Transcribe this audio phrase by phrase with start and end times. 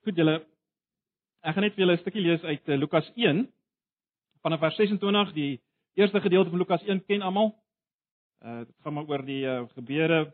[0.00, 0.38] Goed julle.
[1.44, 3.42] Ek gaan net vir julle 'n stukkie lees uit uh, Lukas 1
[4.40, 5.32] vanaf vers 26.
[5.36, 5.60] Die
[6.00, 7.52] eerste gedeelte van Lukas 1 ken almal.
[8.40, 10.32] Uh dit gaan maar oor die uh, gebeure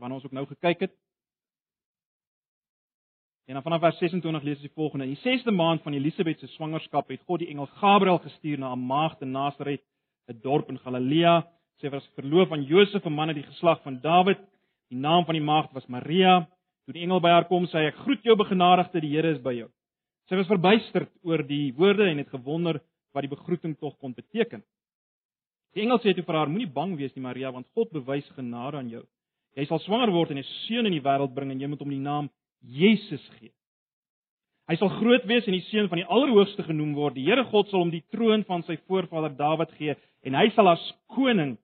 [0.00, 0.94] waarna ons ook nou gekyk het.
[3.44, 6.40] En dan vanaf vers 26 lees ons die volgende: In die 6de maand van Elisabet
[6.40, 9.84] se swangerskap het God die engel Gabriël gestuur na 'n maagd in Nasaret,
[10.32, 11.44] 'n dorp in Galilea.
[11.76, 14.40] Sy was verloof aan Josef, 'n man uit die geslag van Dawid.
[14.88, 16.48] Die naam van die maagd was Maria.
[16.84, 19.40] Toe die engel by haar kom, sê hy: "Ek groet jou begenadigde, die Here is
[19.40, 19.70] by jou."
[20.28, 22.80] Sy was verbuisterd oor die woorde en het gewonder
[23.12, 24.62] wat die begroeting tog kon beteken.
[25.74, 28.76] Die engel sê toe vir haar: "Moenie bang wees nie, Maria, want God bewys genade
[28.76, 29.04] aan jou.
[29.56, 31.90] Jy sal swanger word en 'n seun in die wêreld bring en jy moet hom
[31.90, 32.30] die naam
[32.62, 33.52] Jesus gee.
[34.68, 37.14] Hy sal groot wees en die seun van die Allerhoogste genoem word.
[37.14, 39.94] Die Here God sal hom die troon van sy voorvader Dawid gee
[40.24, 41.58] en hy sal as koning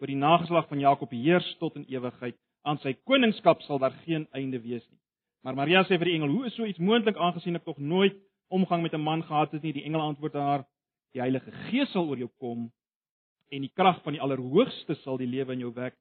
[0.00, 4.26] oor die nageslag van Jakob heers tot in ewigheid aan sy koningskap sal daar geen
[4.32, 5.00] einde wees nie.
[5.44, 8.16] Maar Maria sê vir die engel: "Hoe is so iets moontlik aangesien ek tog nooit
[8.48, 10.64] omgang met 'n man gehad het nie?" Die engel antwoord haar:
[11.12, 12.72] "Die Heilige Gees sal oor jou kom
[13.50, 15.94] en die krag van die Allerhoogste sal die lewe in jou wek.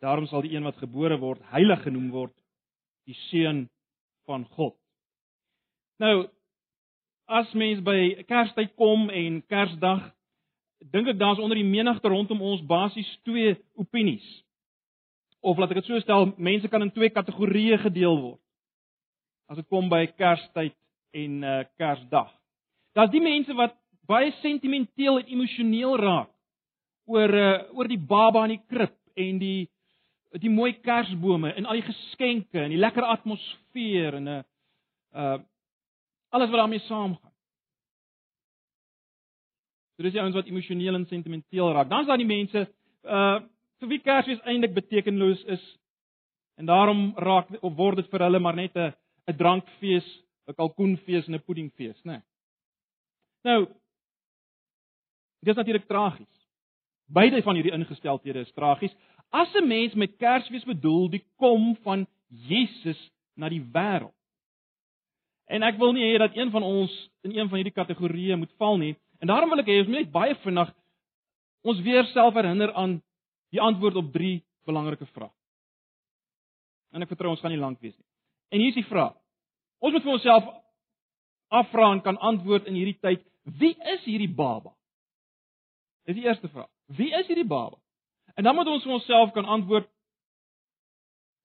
[0.00, 2.34] Daarom sal die een wat gebore word heilig genoem word,
[3.04, 3.68] die seun
[4.24, 4.76] van God."
[5.98, 6.28] Nou
[7.26, 10.14] as mens by Kerstyd kom en Kersdag,
[10.78, 14.42] dink ek daar's onder die menigte rondom ons basies twee opinies
[15.40, 18.40] of laat ek dit so stel, mense kan in twee kategorieë gedeel word.
[19.50, 20.76] As dit kom by Kerstyd
[21.16, 22.30] en uh Kersdag.
[22.94, 23.74] Daar's die mense wat
[24.10, 26.30] baie sentimenteel en emosioneel raak
[27.10, 29.68] oor uh oor die baba in die krib en die
[30.38, 34.42] die mooi kersbome en al die geskenke en die lekker atmosfeer en 'n uh,
[35.14, 35.38] uh
[36.30, 37.32] alles wat daarmee saamgaan.
[39.96, 41.88] So dis die ouens wat emosioneel en sentimenteel raak.
[41.90, 42.68] Dan's daar die mense
[43.04, 43.40] uh
[43.80, 45.62] vir wie Kersfees eintlik betekenloos is.
[46.56, 48.92] En daarom raak of word dit vir hulle maar net 'n
[49.28, 50.06] 'n drankfees,
[50.48, 52.12] 'n kalkoenfees en 'n puddingfees, né?
[52.12, 52.22] Nee.
[53.44, 53.80] Nou
[55.40, 56.48] Dit is natuurlik tragies.
[57.06, 58.96] Beide van hierdie ingesteldhede is tragies.
[59.30, 64.14] As 'n mens met Kersfees bedoel die kom van Jesus na die wêreld.
[65.46, 68.52] En ek wil nie hê dat een van ons in een van hierdie kategorieë moet
[68.56, 68.96] val nie.
[69.18, 70.74] En daarom wil ek hê ons moet net baie vinnig
[71.62, 73.02] ons weer self herinner aan
[73.50, 75.30] die antwoord op drie belangrike vrae.
[76.90, 78.06] En ek vertrou ons gaan nie lank wees nie.
[78.50, 79.14] En hier is die vraag.
[79.80, 80.48] Ons moet vir onsself
[81.60, 83.22] afvra en kan antwoord in hierdie tyd,
[83.58, 84.72] wie is hierdie baba?
[86.06, 86.68] Dis die eerste vraag.
[86.98, 87.78] Wie is hierdie baba?
[88.34, 89.88] En dan moet ons vir onsself kan antwoord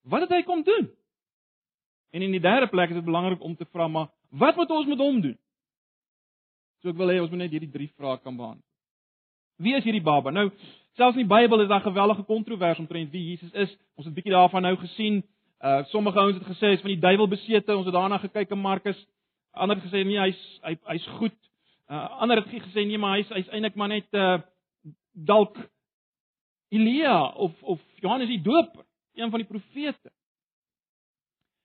[0.06, 0.86] wat het hy kom doen?
[2.14, 4.86] En in die derde plek is dit belangrik om te vra maar wat moet ons
[4.86, 5.36] met hom doen?
[6.82, 8.62] So ek wil hê ons moet net hierdie drie vrae kan beantwoord.
[9.62, 10.30] Wie is hierdie baba?
[10.30, 10.50] Nou,
[10.96, 13.76] selfs in die Bybel is daar gewellige kontroverse omtrent wie Jesus is.
[13.94, 15.24] Ons het 'n bietjie daarvan nou gesien.
[15.60, 17.76] Uh sommige ouens het gesê hy's van die duiwel besete.
[17.76, 19.06] Ons het daarna gekyk in Markus.
[19.50, 21.36] Ander het gesê nee, hy's hy, hy's goed.
[21.88, 24.40] Uh ander het gesê nee, maar hy's hy's eintlik maar net uh
[25.12, 25.56] dalk
[26.68, 28.84] Elia of of Johannes die Doper,
[29.14, 30.10] een van die profete.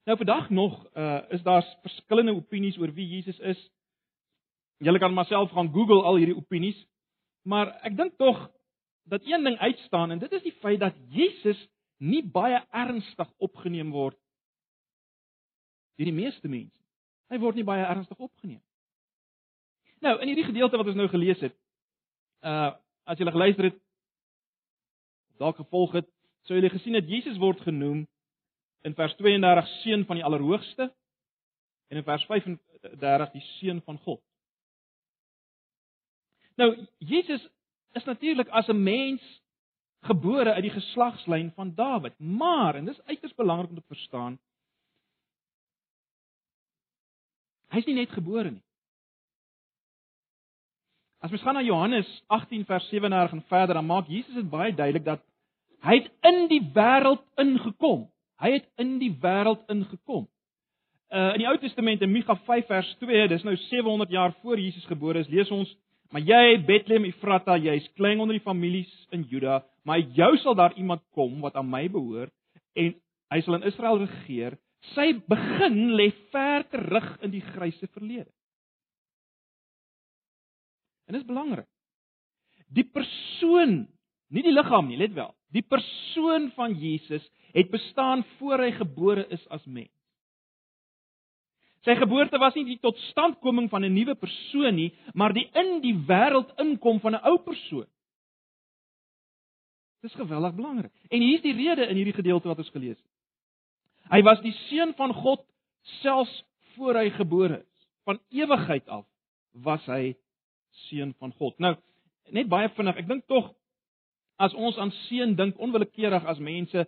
[0.06, 3.69] Nou vandag nog uh is daar verskillende opinies oor wie Jesus is.
[4.78, 6.88] Julle kan maar self gaan Google al hierdie opinies.
[7.44, 8.50] Maar ek dink tog
[9.03, 11.67] dat een ding uitstaan en dit is die feit dat Jesus
[11.97, 14.17] nie baie ernstig opgeneem word
[15.97, 16.78] deur die meeste mense.
[17.29, 18.62] Hy word nie baie ernstig opgeneem.
[20.01, 21.57] Nou, in hierdie gedeelte wat ons nou gelees het,
[22.41, 22.72] uh
[23.12, 23.78] as jy geluister het,
[25.41, 26.07] dalk gevolg het,
[26.45, 28.03] sou jy gesien het Jesus word genoem
[28.85, 30.85] in vers 32 seun van die Allerhoogste
[31.89, 34.22] en in vers 35 die seun van God.
[36.62, 36.69] Nou,
[37.00, 37.44] Jesus
[37.94, 39.41] is natuurlik as 'n mens
[40.02, 44.40] gebore uit die geslagslyn van Dawid, maar en dis uiters belangrik om te verstaan,
[47.69, 48.63] hy's nie net gebore nie.
[51.22, 54.74] As mens gaan na Johannes 18 vers 37 en verder, dan maak Jesus dit baie
[54.74, 55.22] duidelik dat
[55.85, 58.07] hy het in die wêreld ingekom.
[58.41, 60.25] Hy het in die wêreld ingekom.
[61.13, 64.60] Uh in die Ou Testament in Micha 5 vers 2, dis nou 700 jaar voor
[64.60, 65.69] Jesus gebore is, lees ons
[66.12, 70.75] Maar jy Bethlehem Efrata, jy's klein onder die families in Juda, maar jou sal daar
[70.75, 72.34] iemand kom wat aan my behoort
[72.75, 72.94] en
[73.31, 74.58] hy sal in Israel regeer.
[74.92, 78.30] Sy begin lê ver terug in die grysse verlede.
[81.08, 81.68] En dit is belangrik.
[82.72, 83.86] Die persoon,
[84.31, 85.31] nie die liggaam nie, let wel.
[85.52, 87.24] Die persoon van Jesus
[87.56, 89.92] het bestaan voor hy gebore is as mens.
[91.86, 95.95] Sy geboorte was nie die totstandkoming van 'n nuwe persoon nie, maar die in die
[95.95, 97.88] wêreld inkom van 'n ou persoon.
[100.01, 100.92] Dis geweldig belangrik.
[101.10, 103.12] En hier's die rede in hierdie gedeelte wat ons gelees het.
[104.12, 105.45] Hy was die seun van God
[106.01, 106.44] selfs
[106.75, 107.88] voor hy gebore is.
[108.04, 109.06] Van ewigheid af
[109.51, 110.16] was hy
[110.69, 111.60] seun van God.
[111.60, 111.75] Nou,
[112.30, 113.54] net baie vinnig, ek dink tog
[114.38, 116.86] as ons aan seun dink onwillekeurig as mense, uh,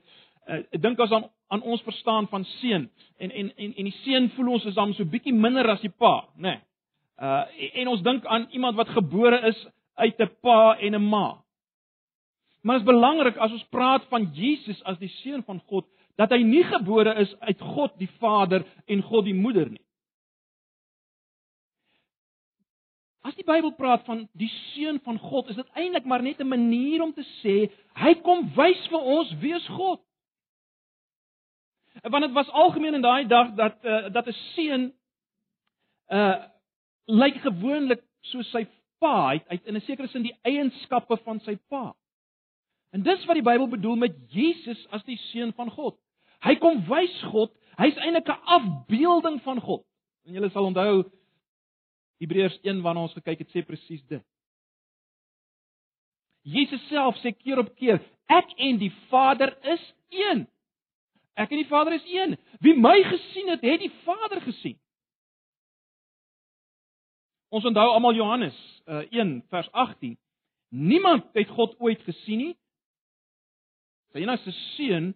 [0.48, 4.30] ek dink as aan aan ons verstaan van seun en en en en die seun
[4.36, 6.50] voel ons is dan so bietjie minder as die pa, né?
[6.50, 6.62] Nee.
[7.22, 11.44] Uh en ons dink aan iemand wat gebore is uit 'n pa en 'n ma.
[12.62, 15.86] Maar dit is belangrik as ons praat van Jesus as die seun van God,
[16.16, 19.82] dat hy nie gebore is uit God die Vader en God die Moeder nie.
[23.24, 26.48] As die Bybel praat van die seun van God, is dit eintlik maar net 'n
[26.48, 30.02] manier om te sê hy kom wys vir ons wie is God.
[32.02, 34.94] Want dit was algemeen in daai dag dat uh, dat 'n seun
[36.08, 36.44] uh
[37.06, 38.66] lyk gewoonlik soos sy
[39.00, 41.96] pa, hy het in 'n sekere sin die eienskappe van sy pa.
[42.92, 45.98] En dis wat die Bybel bedoel met Jesus as die seun van God.
[46.44, 49.86] Hy kom wys God, hy's eintlik 'n afbeelding van God.
[50.26, 51.12] En julle sal onthou
[52.20, 54.24] Hebreërs 1 waarna ons gekyk het sê presies dit.
[56.44, 60.48] Jesus self sê keer op keer, ek en die Vader is een.
[61.34, 62.38] Ek en die Vader is een.
[62.62, 64.78] Wie my gesien het, het die Vader gesien.
[67.54, 68.58] Ons onthou almal Johannes
[68.90, 70.18] uh, 1 vers 18.
[70.74, 72.54] Niemand het God ooit gesien nie.
[74.14, 75.12] Sy enigste seun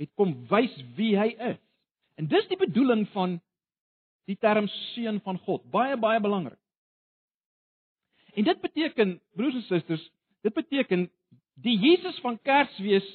[0.00, 1.60] het kom wys wie hy is.
[2.20, 3.38] En dis die bedoeling van
[4.28, 5.64] die term seun van God.
[5.72, 6.60] Baie baie belangrik.
[8.34, 10.04] En dit beteken broers en susters,
[10.42, 11.06] dit beteken
[11.62, 13.06] die Jesus van Kersfees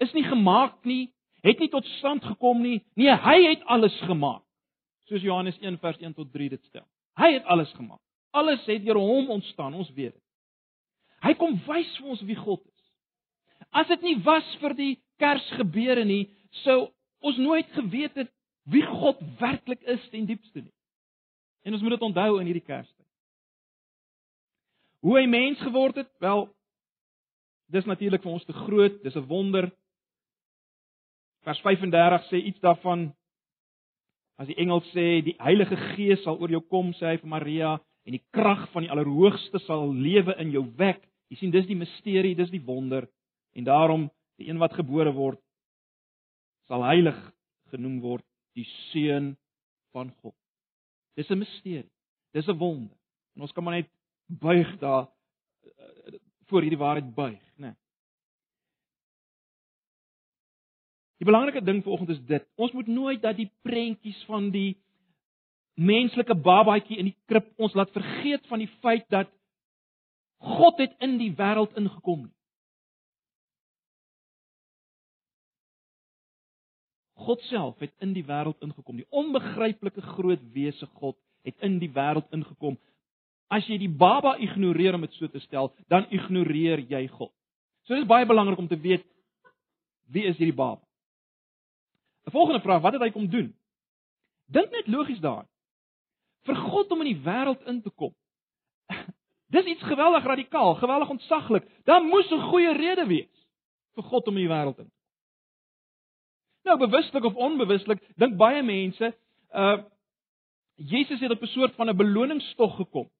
[0.00, 1.10] is nie gemaak nie,
[1.42, 2.80] het nie tot stand gekom nie.
[2.94, 4.42] Nee, hy het alles gemaak.
[5.08, 6.86] Soos Johannes 1 vers 1 tot 3 dit stel.
[7.18, 8.00] Hy het alles gemaak.
[8.30, 10.26] Alles het deur hom ontstaan, ons weet dit.
[11.20, 12.84] Hy kom wys vir ons wie God is.
[13.76, 16.30] As dit nie was vir die Kersgebeure nie,
[16.62, 16.88] sou
[17.20, 18.30] ons nooit geweet het
[18.70, 20.72] wie God werklik is ten diepste nie.
[21.66, 23.06] En ons moet dit onthou in hierdie Kerstyd.
[25.04, 26.46] Hoe hy mens geword het, wel
[27.72, 29.70] dis natuurlik vir ons te groot, dis 'n wonder.
[31.44, 33.10] Vers 35 sê iets daarvan
[34.40, 37.74] As die engel sê die Heilige Gees sal oor jou kom, sê hy vir Maria,
[38.08, 41.02] en die krag van die Allerhoogste sal lewe in jou wek.
[41.28, 43.04] Jy sien, dis die misterie, dis die wonder.
[43.52, 44.06] En daarom
[44.40, 45.42] die een wat gebore word
[46.70, 47.18] sal heilig
[47.72, 49.34] genoem word, die seun
[49.92, 50.36] van God.
[51.18, 51.90] Dis 'n misterie.
[52.32, 52.96] Dis 'n wonder.
[53.34, 53.90] En ons kan maar net
[54.26, 55.08] buig daar
[55.64, 56.14] eh,
[56.46, 57.66] voor hierdie waarheid buig, né?
[57.66, 57.74] Nee.
[61.20, 62.46] Die belangrike ding vanoggend is dit.
[62.56, 64.78] Ons moet nooit dat die prentjies van die
[65.76, 69.28] menslike babatjie in die krib ons laat vergeet van die feit dat
[70.40, 72.30] God het in die wêreld ingekom.
[77.20, 78.96] God self het in die wêreld ingekom.
[78.96, 82.80] Die onbegryplike groot wese God het in die wêreld ingekom.
[83.52, 87.32] As jy die baba ignoreer om dit so te stel, dan ignoreer jy God.
[87.84, 89.04] So dis baie belangrik om te weet
[90.08, 90.80] wie is hierdie baba?
[92.30, 93.56] 'n Volgende vraag, wat het hy kom doen?
[94.46, 95.48] Dink net logies daaraan.
[96.46, 98.14] Vir God om in die wêreld in te kom.
[99.54, 101.66] Dis iets geweldig radikaal, geweldig ontsaglik.
[101.84, 103.46] Daar moes 'n goeie rede wees
[103.94, 104.98] vir God om in die wêreld in te kom.
[106.62, 109.16] Nou bewuslik of onbewuslik, dink baie mense,
[109.52, 109.82] uh
[110.74, 113.10] Jesus het op 'n soort van 'n beloningstog gekom.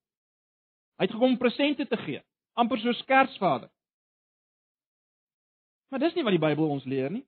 [0.96, 3.70] Hy het gekom om presente te gee, amper soos Kersvader.
[5.88, 7.26] Maar dis nie wat die Bybel ons leer nie.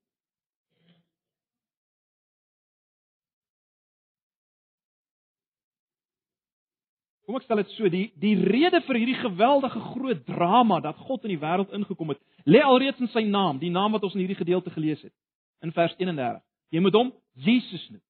[7.27, 11.23] Kom ek stel dit so, die die rede vir hierdie geweldige groot drama dat God
[11.29, 14.25] in die wêreld ingekom het, lê alreeds in sy naam, die naam wat ons in
[14.25, 15.15] hierdie gedeelte gelees het
[15.63, 16.41] in vers 31.
[16.75, 18.03] Jy moet hom Jesus noem.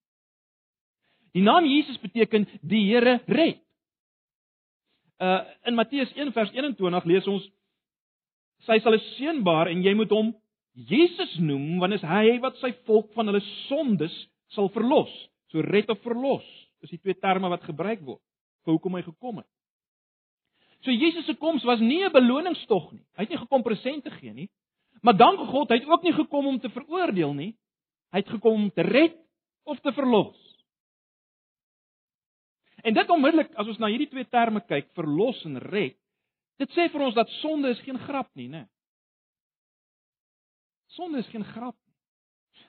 [1.36, 3.60] Die naam Jesus beteken die Here red.
[5.20, 7.44] Uh in Matteus 1 vers 21 lees ons
[8.64, 10.32] sy sal 'n seun baar en jy moet hom
[10.72, 14.14] Jesus noem want is hy wat sy volk van hulle sondes
[14.56, 15.12] sal verlos.
[15.52, 16.48] So red of verlos
[16.80, 18.22] is die twee terme wat gebruik word
[18.64, 19.48] vir hoekom hy gekom het.
[20.82, 23.06] So Jesus se koms was nie 'n beloningstog nie.
[23.14, 24.50] Hy het nie gekom presente gee nie.
[25.02, 27.56] Maar dank God, hy het ook nie gekom om te veroordeel nie.
[28.12, 29.16] Hy het gekom om te red
[29.64, 30.38] of te verlos.
[32.82, 35.96] En dit onmiddellik as ons na hierdie twee terme kyk, verlos en red,
[36.58, 38.66] dit sê vir ons dat sonde is geen grap nie, né?
[40.86, 41.76] Sonde is geen grap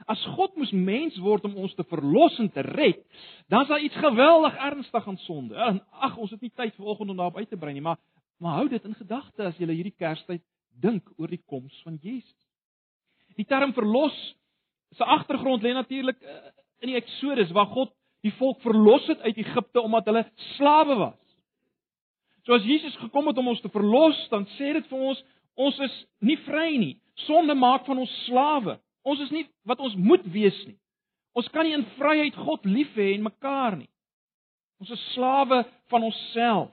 [0.09, 2.99] As God moes mens word om ons te verlos en te red,
[3.51, 5.55] dan is daar iets geweldig ernstig aan sonde.
[5.55, 8.01] En ag, ons het nie tyd vanoggend om daarop uit te brei nie, maar
[8.43, 10.41] maar hou dit in gedagte as jy hierdie Kerstyd
[10.83, 12.35] dink oor die koms van Jesus.
[13.37, 14.15] Die term verlos
[14.97, 16.39] se agtergrond lê natuurlik eh,
[16.83, 17.93] in die Eksodus waar God
[18.23, 20.25] die volk verlos het uit Egipte omdat hulle
[20.57, 21.19] slawe was.
[22.43, 25.79] So as Jesus gekom het om ons te verlos, dan sê dit vir ons ons
[25.85, 25.95] is
[26.25, 26.95] nie vry nie.
[27.27, 28.79] Sonde maak van ons slawe.
[29.03, 30.77] Ons is nie wat ons moet wees nie.
[31.33, 33.89] Ons kan nie in vryheid God lief hê en mekaar nie.
[34.79, 36.71] Ons is slawe van onsself.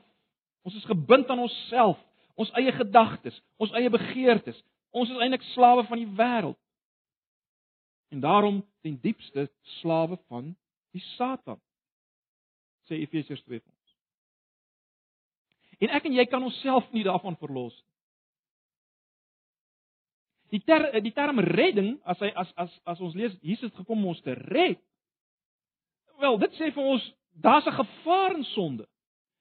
[0.66, 1.96] Ons is gebind aan onsself,
[2.36, 4.58] ons eie gedagtes, ons eie begeertes.
[4.92, 6.58] Ons is eintlik slawe van die wêreld.
[8.10, 9.46] En daarom ten diepste
[9.80, 10.50] slawe van
[10.92, 11.60] die Satan.
[12.90, 13.94] Sê Efesiërs 2 vir ons.
[15.80, 17.86] En ek en jy kan onsself nie daarvan verlos nie.
[20.50, 24.10] Die ter, die term redding, as hy as as as ons lees Jesus gekom om
[24.12, 24.80] ons te red.
[26.20, 27.04] Wel, dit sê vir ons
[27.40, 28.88] daar's 'n gevaar in sonde.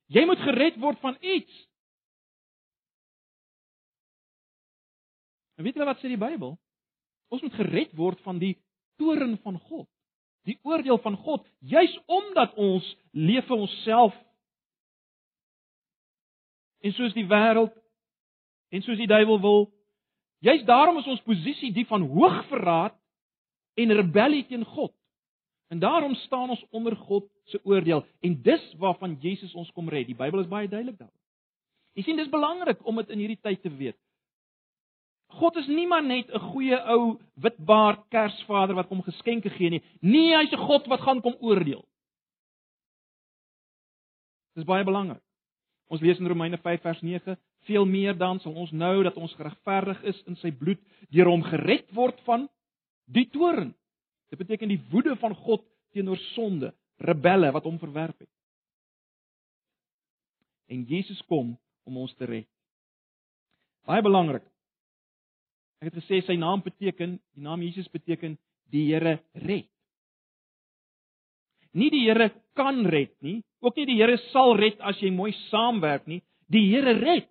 [0.08, 1.68] Jy moet gered word van iets.
[5.56, 6.58] En weet julle wat sê die Bybel?
[7.30, 8.56] Ons moet gered word van die
[8.98, 9.88] toorn van God,
[10.48, 14.16] die oordeel van God, juis omdat ons leef vir onsself.
[16.80, 17.76] En soos die wêreld
[18.70, 19.68] en soos die duiwel wil,
[20.40, 22.96] juis daarom is ons posisie die van hoogverraad
[23.80, 24.94] en rebellie teen God.
[25.70, 30.08] En daarom staan ons onder God se oordeel en dis waarvan Jesus ons kom red.
[30.08, 31.16] Die Bybel is baie duidelik daaroor.
[31.94, 33.98] Jy sien dis belangrik om dit in hierdie tyd te weet.
[35.38, 39.84] God is nie maar net 'n goeie ou witbaard Kersvader wat kom geskenke gee nie.
[40.02, 41.86] Nee, hy's 'n God wat gaan kom oordeel.
[44.56, 45.22] Dis baie belangrik.
[45.88, 47.38] Ons lees in Romeine 5 vers 9,
[47.68, 50.82] veel meer dan sal ons nou dat ons geregverdig is in sy bloed
[51.14, 52.48] deur hom gered word van
[53.10, 53.74] die toorn.
[54.30, 58.32] Dit beteken die woede van God teenoor sonde, rebelle wat hom verwerp het.
[60.70, 61.56] En Jesus kom
[61.90, 62.48] om ons te red.
[63.90, 64.46] Baie belangrik.
[65.80, 68.36] Ek het gesê sy naam beteken, die naam Jesus beteken
[68.70, 69.70] die Here red.
[71.74, 75.32] Nie die Here kan red nie, ook nie die Here sal red as jy mooi
[75.48, 77.30] saamwerk nie, die Here red.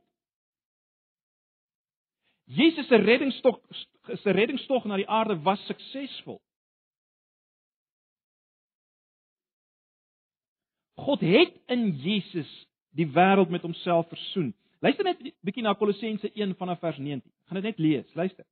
[2.49, 3.61] Jesus se reddingstog
[4.09, 6.41] se reddingstog na die aarde was suksesvol.
[10.97, 12.49] God het in Jesus
[12.97, 14.55] die wêreld met homself versoen.
[14.81, 17.31] Luister net 'n bietjie na Kolossense 1 vanaf vers 19.
[17.41, 18.15] Ek gaan dit net lees.
[18.15, 18.45] Luister.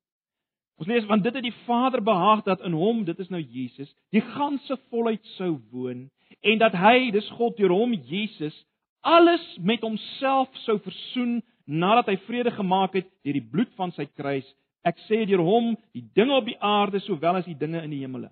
[0.77, 3.95] Ons lees want dit het die Vader behaag dat in hom, dit is nou Jesus,
[4.11, 6.11] die ganse volheid sou woon
[6.41, 8.67] en dat hy, dis God deur hom Jesus,
[9.01, 14.07] alles met homself sou versoen nadat hy vrede gemaak het deur die bloed van sy
[14.17, 14.47] kruis.
[14.87, 18.03] Ek sê deur hom die dinge op die aarde sowel as die dinge in die
[18.05, 18.31] hemele.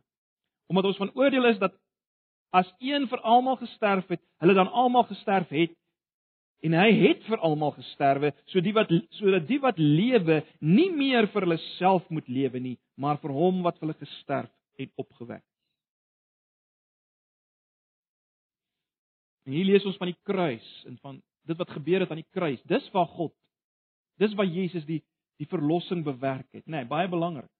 [0.70, 1.74] Omdat ons van oordeel is dat
[2.54, 5.74] as een vir almal gesterf het, hulle dan almal gesterf het
[6.64, 11.28] en hy het vir almal gesterwe, so die wat sodat die wat lewe nie meer
[11.34, 15.42] vir hulle self moet lewe nie, maar vir hom wat vir hulle gesterf en opgewek.
[19.44, 22.32] En hier lees ons van die kruis en van dit wat gebeur het aan die
[22.32, 22.62] kruis.
[22.68, 23.34] Dis waar God
[24.22, 25.02] dis waar Jesus die
[25.34, 27.50] die verlossing bewerk het, nê, nee, baie belangrik.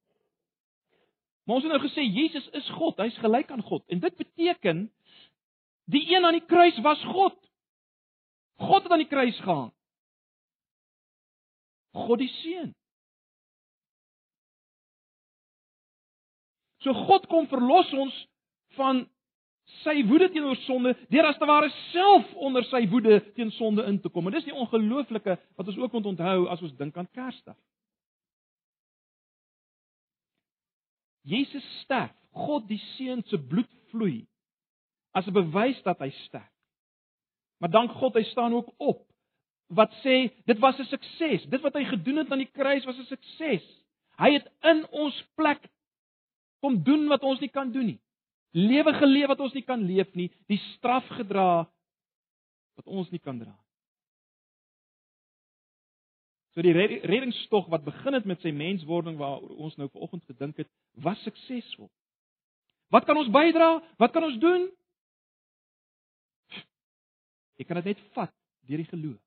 [1.43, 3.83] Maar ons het nou gesê Jesus is God, hy's gelyk aan God.
[3.91, 4.85] En dit beteken
[5.91, 7.35] die een aan die kruis was God.
[8.63, 9.73] God het aan die kruis gehang.
[11.99, 12.71] God die seun.
[16.87, 18.23] So God kom verlos ons
[18.79, 19.03] van
[19.65, 24.01] sy woede teenoor sonde deur as te ware self onder sy woede teen sonde in
[24.01, 24.27] te kom.
[24.27, 27.57] En dis die ongelooflike wat ons ook moet onthou as ons dink aan Kersdag.
[31.25, 34.27] Jesus sterf, God die Seun se bloed vloei
[35.15, 36.51] as 'n bewys dat hy sterf.
[37.61, 39.07] Maar dank God hy staan ook op
[39.69, 41.47] wat sê dit was 'n sukses.
[41.47, 43.65] Dit wat hy gedoen het aan die kruis was 'n sukses.
[44.19, 45.71] Hy het in ons plek
[46.61, 48.01] kom doen wat ons nie kan doen nie.
[48.55, 51.67] Lewe geleef wat ons nie kan leef nie, die straf gedra
[52.79, 53.65] wat ons nie kan dra nie.
[56.55, 60.71] So die reddingstog wat begin het met sy menswording waaroor ons nou vanoggend gedink het,
[61.03, 61.91] was suksesvol.
[62.95, 63.81] Wat kan ons bydra?
[63.99, 64.69] Wat kan ons doen?
[67.59, 68.31] Jy kan dit net vat
[68.69, 69.19] deur die geloof.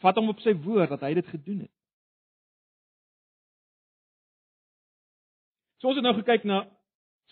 [0.00, 1.74] Vat hom op sy woord dat hy dit gedoen het.
[5.80, 6.62] So ons het nou gekyk na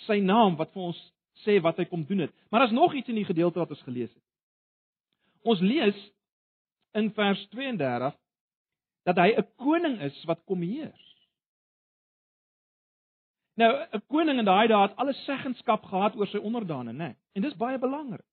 [0.07, 1.00] sy naam wat vir ons
[1.45, 2.33] sê wat hy kom doen het.
[2.50, 4.25] Maar daar's nog iets in die gedeelte wat ons gelees het.
[5.43, 5.99] Ons lees
[6.99, 8.17] in vers 32
[9.09, 11.05] dat hy 'n koning is wat kom heers.
[13.57, 16.99] Nou, 'n koning in daai dae het alle seggenskap gehad oor sy onderdane, né?
[16.99, 17.17] Nee.
[17.33, 18.26] En dis baie belangrik.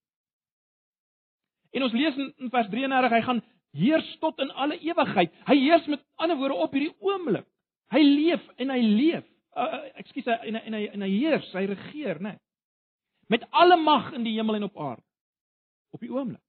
[1.72, 5.34] En ons lees in, in vers 33 hy gaan heers tot in alle ewigheid.
[5.46, 7.48] Hy heers met ander woorde op hierdie oomblik.
[7.92, 9.26] Hy leef en hy leef.
[9.56, 12.36] Uh, Ekskuus, en, en hy en hy heers, hy regeer, né?
[12.36, 12.40] Nee.
[13.28, 15.02] met alle mag in die hemel en op aarde
[15.96, 16.42] op die oomblik.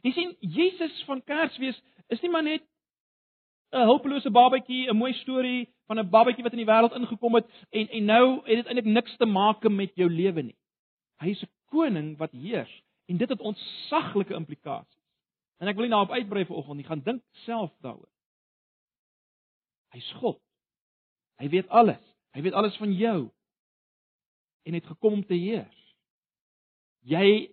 [0.00, 1.76] Jy sien Jesus van Kersfees
[2.08, 2.64] is nie maar net
[3.70, 7.46] 'n hulpelose babatjie, 'n mooi storie van 'n babatjie wat in die wêreld ingekom het
[7.70, 10.56] en en nou het dit eintlik niks te maak met jou lewe nie.
[11.20, 15.04] Hy is 'n koning wat heers en dit het ontsaglike implikasies.
[15.58, 18.08] En ek wil nie daarop uitbrei vanoggend nie, gaan dink self daaroor.
[19.94, 20.38] Hy's God.
[21.40, 22.02] Hy weet alles.
[22.36, 23.18] Hy weet alles van jou.
[24.68, 25.78] En het gekom om te heers.
[27.08, 27.50] Jy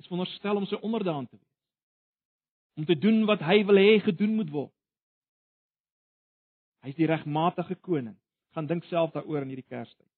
[0.00, 1.48] is veronderstel om sy onderdaan te wees.
[2.80, 4.74] Om te doen wat hy wil hê gedoen moet word.
[6.82, 8.16] Hy's die regmatige koning.
[8.56, 10.08] Gaan dink self daaroor in hierdie Kerstyd.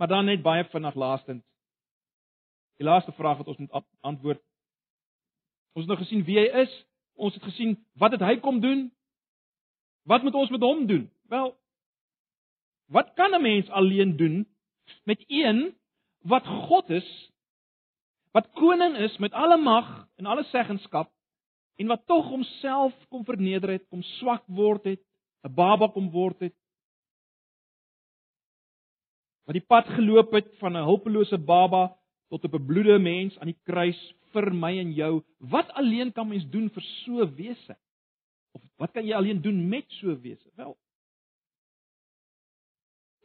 [0.00, 1.44] Maar dan net baie vinnig laastens.
[2.80, 4.40] Die laaste vraag wat ons moet antwoord.
[5.76, 6.72] Ons het nou gesien wie hy is.
[7.14, 8.88] Ons het gesien wat het hy kom doen?
[10.02, 11.10] Wat moet ons met hom doen?
[11.28, 11.56] Wel,
[12.86, 14.48] wat kan 'n mens alleen doen
[15.04, 15.74] met een
[16.20, 17.30] wat God is?
[18.30, 21.12] Wat koning is met alle mag en alle seggenskap
[21.76, 25.00] en wat tog homself kom verneder het, kom swak word het
[25.42, 26.54] 'n baba kom word het
[29.44, 31.96] wat die pad geloop het van 'n hulpelose baba
[32.30, 34.00] tot 'n bebloede mens aan die kruis
[34.32, 35.22] vir my en jou.
[35.38, 37.76] Wat alleen kan mens doen vir so wese?
[38.52, 40.50] Of wat kan jy alleen doen met so wese?
[40.56, 40.76] Wel,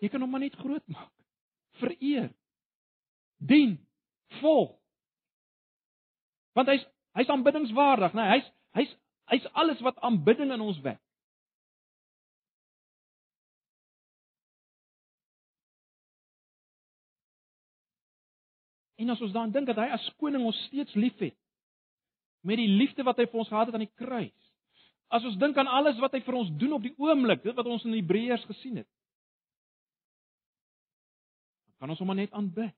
[0.03, 1.13] jy kan hom maar net groot maak.
[1.81, 2.29] Vereer.
[3.37, 3.77] Dien.
[4.41, 4.75] Volg.
[6.57, 6.85] Want hy's
[7.17, 8.21] hy's aanbiddingswaardig, né?
[8.21, 8.95] Nee, hy's hy's
[9.33, 11.01] hy's alles wat aanbidding in ons wek.
[18.97, 21.37] En as ons dan dink dat hy as koning ons steeds liefhet
[22.41, 24.46] met die liefde wat hy vir ons gehad het aan die kruis.
[25.07, 27.69] As ons dink aan alles wat hy vir ons doen op die oomblik, dit wat
[27.69, 28.89] ons in Hebreërs gesien het.
[31.79, 32.75] Kan ons hom net aanbid.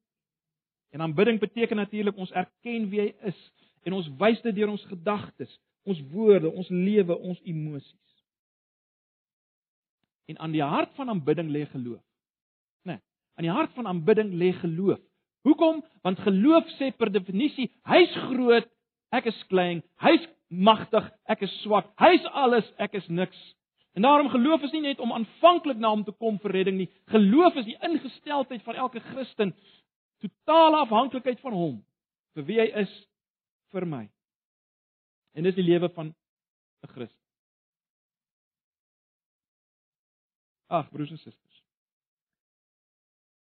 [0.93, 3.39] En aanbidding beteken natuurlik ons erken wie hy is
[3.87, 5.51] en ons wys dit deur ons gedagtes,
[5.87, 8.15] ons woorde, ons lewe, ons emosies.
[10.29, 12.03] En aan die hart van aanbidding lê geloof.
[12.83, 12.97] Né?
[12.97, 12.99] Nee,
[13.39, 14.99] aan die hart van aanbidding lê geloof.
[15.47, 15.79] Hoekom?
[16.03, 18.67] Want geloof sê per definisie, hy's groot,
[19.15, 23.37] ek is klein, hy's magtig, ek is swak, hy's alles, ek is niks.
[23.97, 26.89] En daarom geloof is nie net om aanvanklik na hom te kom vir redding nie.
[27.13, 29.53] Geloof is die ingesteldheid van elke Christen,
[30.21, 31.77] totale afhanklikheid van hom
[32.37, 32.91] vir wie hy is
[33.73, 34.03] vir my.
[35.37, 36.13] En dis die lewe van
[36.83, 37.17] 'n Christen.
[40.69, 41.63] Ag broers en susters.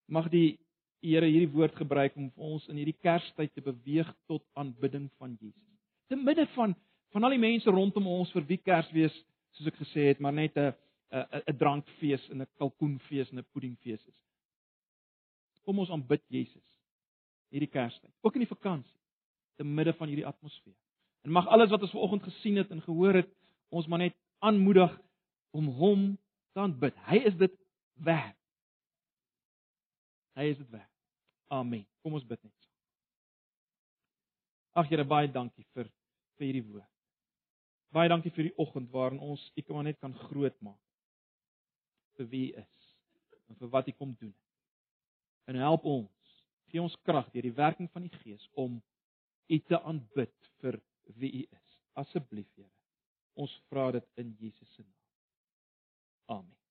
[0.07, 0.59] Mag die
[1.03, 5.73] Here hierdie woord gebruik om ons in hierdie Kerstyd te beweeg tot aanbidding van Jesus.
[6.07, 6.75] Te midde van
[7.13, 9.15] van al die mense rondom ons vir wie Kersfees,
[9.53, 10.73] soos ek gesê het, maar net 'n
[11.13, 14.19] 'n 'n drankfees en 'n kalkoenfees en 'n puddingfees is.
[15.63, 16.73] Kom ons aanbid Jesus
[17.53, 18.99] hierdie Kerstyd, ook in die vakansie,
[19.55, 20.75] te midde van hierdie atmosfeer.
[21.23, 23.29] En mag alles wat ons vanoggend gesien het en gehoor het,
[23.69, 24.91] ons maar net aanmoedig
[25.53, 26.07] om hom
[26.53, 26.97] te aanbid.
[27.07, 27.53] Hy is dit
[27.93, 28.37] werd.
[30.33, 30.89] Hy is dit werd.
[31.53, 31.85] Amen.
[32.01, 32.69] Kom ons bid net.
[34.73, 35.85] Ag Here, baie dankie vir
[36.39, 36.92] vir hierdie woord.
[37.93, 40.79] Baie dankie vir die oggend waarin ons U kan net kan groot maak
[42.17, 42.79] vir wie is
[43.49, 44.33] en vir wat U kom doen.
[45.49, 46.33] En help ons,
[46.71, 48.79] gee ons krag deur die werking van die Gees om
[49.49, 50.79] U te aanbid vir
[51.19, 51.77] wie U is.
[51.99, 52.71] Asseblief, Here.
[53.37, 54.99] Ons vra dit in Jesus se naam.
[56.39, 56.62] Amen.